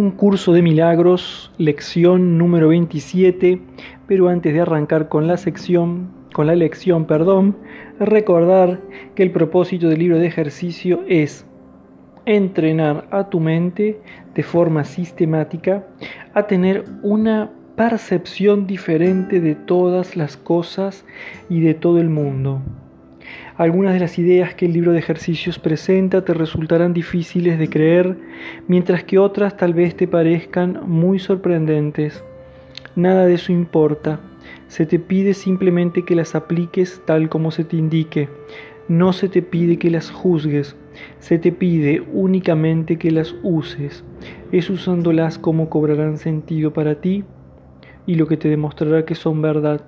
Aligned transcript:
un 0.00 0.12
curso 0.12 0.54
de 0.54 0.62
milagros, 0.62 1.52
lección 1.58 2.38
número 2.38 2.68
27, 2.68 3.60
pero 4.06 4.30
antes 4.30 4.54
de 4.54 4.62
arrancar 4.62 5.10
con 5.10 5.26
la 5.26 5.36
sección, 5.36 6.08
con 6.32 6.46
la 6.46 6.54
lección, 6.54 7.04
perdón, 7.04 7.58
recordar 7.98 8.80
que 9.14 9.22
el 9.22 9.30
propósito 9.30 9.90
del 9.90 9.98
libro 9.98 10.18
de 10.18 10.26
ejercicio 10.26 11.02
es 11.06 11.44
entrenar 12.24 13.08
a 13.10 13.28
tu 13.28 13.40
mente 13.40 14.00
de 14.34 14.42
forma 14.42 14.84
sistemática 14.84 15.84
a 16.32 16.46
tener 16.46 16.84
una 17.02 17.50
percepción 17.76 18.66
diferente 18.66 19.38
de 19.38 19.54
todas 19.54 20.16
las 20.16 20.38
cosas 20.38 21.04
y 21.50 21.60
de 21.60 21.74
todo 21.74 22.00
el 22.00 22.08
mundo. 22.08 22.62
Algunas 23.56 23.92
de 23.92 24.00
las 24.00 24.18
ideas 24.18 24.54
que 24.54 24.66
el 24.66 24.72
libro 24.72 24.92
de 24.92 24.98
ejercicios 24.98 25.58
presenta 25.58 26.24
te 26.24 26.32
resultarán 26.32 26.94
difíciles 26.94 27.58
de 27.58 27.68
creer, 27.68 28.16
mientras 28.68 29.04
que 29.04 29.18
otras 29.18 29.56
tal 29.56 29.74
vez 29.74 29.96
te 29.96 30.08
parezcan 30.08 30.80
muy 30.86 31.18
sorprendentes. 31.18 32.24
Nada 32.96 33.26
de 33.26 33.34
eso 33.34 33.52
importa. 33.52 34.20
Se 34.68 34.86
te 34.86 34.98
pide 34.98 35.34
simplemente 35.34 36.04
que 36.04 36.14
las 36.14 36.34
apliques 36.34 37.02
tal 37.04 37.28
como 37.28 37.50
se 37.50 37.64
te 37.64 37.76
indique. 37.76 38.28
No 38.88 39.12
se 39.12 39.28
te 39.28 39.42
pide 39.42 39.78
que 39.78 39.90
las 39.90 40.10
juzgues, 40.10 40.74
se 41.18 41.38
te 41.38 41.52
pide 41.52 42.02
únicamente 42.12 42.96
que 42.96 43.10
las 43.10 43.34
uses. 43.42 44.04
Es 44.52 44.70
usándolas 44.70 45.38
como 45.38 45.68
cobrarán 45.68 46.18
sentido 46.18 46.72
para 46.72 47.00
ti 47.00 47.24
y 48.06 48.14
lo 48.14 48.26
que 48.26 48.36
te 48.36 48.48
demostrará 48.48 49.04
que 49.04 49.14
son 49.14 49.42
verdad. 49.42 49.82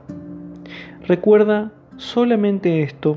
Recuerda 1.07 1.73
solamente 1.97 2.83
esto. 2.83 3.17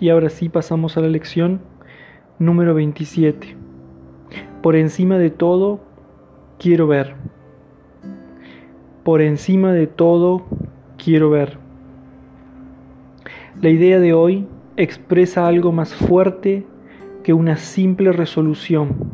Y 0.00 0.10
ahora 0.10 0.28
sí 0.28 0.48
pasamos 0.48 0.96
a 0.96 1.00
la 1.00 1.08
lección 1.08 1.60
número 2.38 2.74
27. 2.74 3.56
Por 4.62 4.76
encima 4.76 5.18
de 5.18 5.30
todo, 5.30 5.80
quiero 6.58 6.86
ver. 6.86 7.14
Por 9.02 9.22
encima 9.22 9.72
de 9.72 9.88
todo, 9.88 10.44
quiero 11.02 11.30
ver. 11.30 11.58
La 13.60 13.70
idea 13.70 13.98
de 13.98 14.12
hoy 14.12 14.46
expresa 14.76 15.48
algo 15.48 15.72
más 15.72 15.94
fuerte 15.94 16.64
que 17.24 17.32
una 17.32 17.56
simple 17.56 18.12
resolución. 18.12 19.12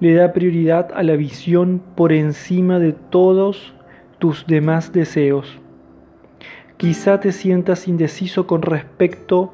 Le 0.00 0.14
da 0.14 0.32
prioridad 0.32 0.90
a 0.94 1.02
la 1.02 1.16
visión 1.16 1.82
por 1.96 2.12
encima 2.12 2.78
de 2.78 2.92
todos 2.92 3.74
tus 4.18 4.46
demás 4.46 4.92
deseos. 4.92 5.60
Quizá 6.76 7.20
te 7.20 7.32
sientas 7.32 7.88
indeciso 7.88 8.46
con 8.46 8.62
respecto 8.62 9.52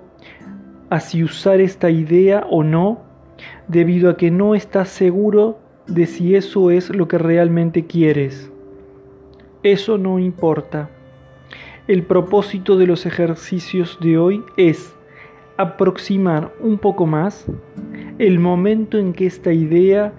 a 0.88 1.00
si 1.00 1.22
usar 1.22 1.60
esta 1.60 1.90
idea 1.90 2.46
o 2.50 2.64
no, 2.64 3.02
debido 3.68 4.10
a 4.10 4.16
que 4.16 4.30
no 4.30 4.54
estás 4.54 4.88
seguro 4.88 5.58
de 5.86 6.06
si 6.06 6.34
eso 6.34 6.70
es 6.70 6.90
lo 6.90 7.08
que 7.08 7.18
realmente 7.18 7.86
quieres. 7.86 8.50
Eso 9.62 9.98
no 9.98 10.18
importa. 10.18 10.88
El 11.86 12.04
propósito 12.04 12.76
de 12.76 12.86
los 12.86 13.04
ejercicios 13.04 13.98
de 14.00 14.16
hoy 14.16 14.42
es 14.56 14.94
aproximar 15.56 16.52
un 16.60 16.78
poco 16.78 17.06
más 17.06 17.46
el 18.18 18.38
momento 18.38 18.96
en 18.96 19.12
que 19.12 19.26
esta 19.26 19.52
idea 19.52 20.12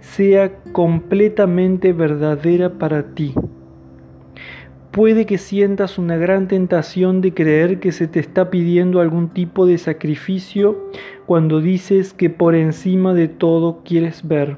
sea 0.00 0.62
completamente 0.72 1.92
verdadera 1.92 2.70
para 2.78 3.14
ti. 3.14 3.34
Puede 4.98 5.26
que 5.26 5.38
sientas 5.38 5.96
una 5.96 6.16
gran 6.16 6.48
tentación 6.48 7.20
de 7.20 7.32
creer 7.32 7.78
que 7.78 7.92
se 7.92 8.08
te 8.08 8.18
está 8.18 8.50
pidiendo 8.50 9.00
algún 9.00 9.28
tipo 9.28 9.64
de 9.64 9.78
sacrificio 9.78 10.90
cuando 11.24 11.60
dices 11.60 12.12
que 12.12 12.30
por 12.30 12.56
encima 12.56 13.14
de 13.14 13.28
todo 13.28 13.84
quieres 13.84 14.26
ver. 14.26 14.56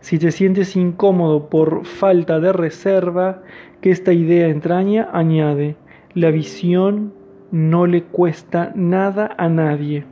Si 0.00 0.18
te 0.18 0.32
sientes 0.32 0.74
incómodo 0.74 1.48
por 1.50 1.86
falta 1.86 2.40
de 2.40 2.52
reserva 2.52 3.44
que 3.80 3.92
esta 3.92 4.12
idea 4.12 4.48
entraña, 4.48 5.08
añade, 5.12 5.76
la 6.14 6.32
visión 6.32 7.14
no 7.52 7.86
le 7.86 8.02
cuesta 8.02 8.72
nada 8.74 9.36
a 9.38 9.48
nadie. 9.48 10.04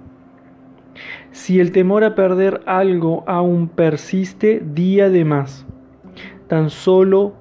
Si 1.33 1.59
el 1.59 1.73
temor 1.73 2.05
a 2.05 2.15
perder 2.15 2.61
algo 2.65 3.25
aún 3.27 3.67
persiste 3.67 4.63
día 4.65 5.11
de 5.11 5.25
más, 5.25 5.67
tan 6.47 6.71
solo 6.71 7.40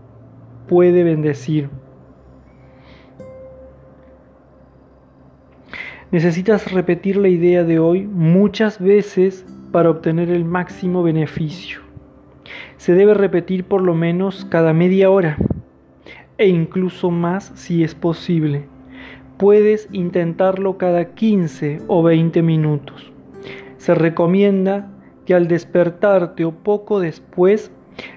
puede 0.70 1.04
bendecir. 1.04 1.70
Necesitas 6.12 6.72
repetir 6.72 7.18
la 7.18 7.28
idea 7.28 7.66
de 7.66 7.80
hoy 7.80 8.08
muchas 8.08 8.80
veces 8.80 9.46
para 9.74 9.90
obtener 9.90 10.30
el 10.30 10.46
máximo 10.46 11.04
beneficio 11.04 11.90
se 12.80 12.94
debe 12.94 13.14
repetir 13.14 13.66
por 13.66 13.82
lo 13.82 13.94
menos 13.94 14.46
cada 14.46 14.74
media 14.74 15.10
hora 15.10 15.38
e 16.38 16.48
incluso 16.48 17.12
más 17.12 17.52
si 17.56 17.84
es 17.84 17.94
posible. 17.94 18.68
Puedes 19.38 19.90
intentarlo 19.92 20.78
cada 20.78 21.14
15 21.14 21.82
o 21.88 22.02
20 22.04 22.42
minutos. 22.42 23.12
Se 23.78 23.94
recomienda 23.96 24.90
que 25.26 25.36
al 25.36 25.50
despertarte 25.50 26.46
o 26.46 26.52
poco 26.52 27.02
después 27.02 27.72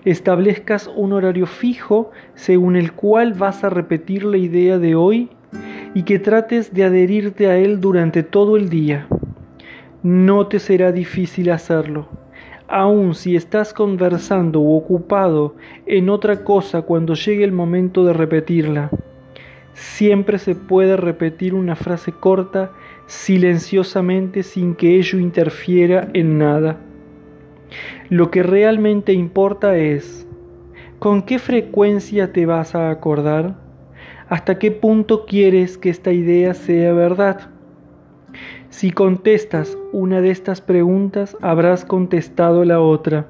establezcas 0.04 0.90
un 0.94 1.12
horario 1.12 1.46
fijo 1.46 2.10
según 2.34 2.76
el 2.76 2.92
cual 2.92 3.34
vas 3.34 3.64
a 3.64 3.70
repetir 3.70 4.24
la 4.24 4.36
idea 4.36 4.78
de 4.78 4.94
hoy 4.94 5.30
y 5.94 6.02
que 6.02 6.18
trates 6.18 6.72
de 6.72 6.84
adherirte 6.84 7.48
a 7.48 7.56
él 7.56 7.80
durante 7.80 8.22
todo 8.22 8.56
el 8.56 8.68
día. 8.68 9.06
No 10.02 10.46
te 10.46 10.58
será 10.58 10.92
difícil 10.92 11.50
hacerlo 11.50 12.08
aun 12.72 13.14
si 13.14 13.36
estás 13.36 13.74
conversando 13.74 14.62
o 14.62 14.78
ocupado 14.78 15.54
en 15.84 16.08
otra 16.08 16.42
cosa 16.42 16.80
cuando 16.80 17.12
llegue 17.12 17.44
el 17.44 17.52
momento 17.52 18.02
de 18.06 18.14
repetirla. 18.14 18.88
Siempre 19.74 20.38
se 20.38 20.54
puede 20.54 20.96
repetir 20.96 21.52
una 21.52 21.76
frase 21.76 22.12
corta 22.12 22.72
silenciosamente 23.06 24.42
sin 24.42 24.74
que 24.74 24.96
ello 24.96 25.18
interfiera 25.18 26.08
en 26.14 26.38
nada. 26.38 26.78
Lo 28.08 28.30
que 28.30 28.42
realmente 28.42 29.12
importa 29.12 29.76
es 29.76 30.26
con 30.98 31.22
qué 31.22 31.38
frecuencia 31.38 32.32
te 32.32 32.46
vas 32.46 32.74
a 32.74 32.90
acordar, 32.90 33.56
hasta 34.28 34.58
qué 34.58 34.70
punto 34.70 35.26
quieres 35.26 35.76
que 35.76 35.90
esta 35.90 36.12
idea 36.12 36.54
sea 36.54 36.92
verdad. 36.92 37.50
Si 38.70 38.90
contestas 38.90 39.76
una 39.92 40.20
de 40.20 40.30
estas 40.30 40.60
preguntas, 40.60 41.36
habrás 41.42 41.84
contestado 41.84 42.64
la 42.64 42.80
otra. 42.80 43.26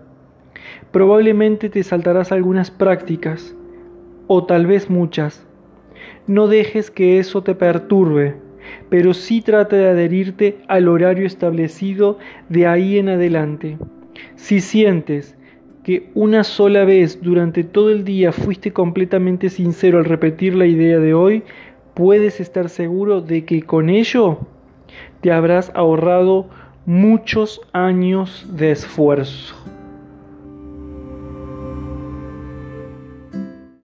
Probablemente 0.90 1.68
te 1.70 1.82
saltarás 1.82 2.30
algunas 2.30 2.70
prácticas, 2.70 3.56
o 4.26 4.44
tal 4.44 4.66
vez 4.66 4.90
muchas. 4.90 5.46
No 6.26 6.46
dejes 6.46 6.90
que 6.90 7.18
eso 7.18 7.42
te 7.42 7.54
perturbe, 7.54 8.36
pero 8.88 9.14
sí 9.14 9.40
trata 9.40 9.76
de 9.76 9.88
adherirte 9.88 10.58
al 10.68 10.88
horario 10.88 11.26
establecido 11.26 12.18
de 12.48 12.66
ahí 12.66 12.98
en 12.98 13.08
adelante. 13.08 13.78
Si 14.36 14.60
sientes 14.60 15.36
que 15.82 16.10
una 16.14 16.44
sola 16.44 16.84
vez 16.84 17.20
durante 17.22 17.64
todo 17.64 17.90
el 17.90 18.04
día 18.04 18.32
fuiste 18.32 18.72
completamente 18.72 19.48
sincero 19.48 19.98
al 19.98 20.04
repetir 20.04 20.54
la 20.54 20.66
idea 20.66 20.98
de 20.98 21.14
hoy, 21.14 21.42
puedes 21.94 22.40
estar 22.40 22.68
seguro 22.68 23.20
de 23.20 23.44
que 23.44 23.62
con 23.62 23.90
ello 23.90 24.38
te 25.20 25.32
habrás 25.32 25.72
ahorrado 25.74 26.48
muchos 26.86 27.60
años 27.72 28.46
de 28.56 28.72
esfuerzo. 28.72 29.54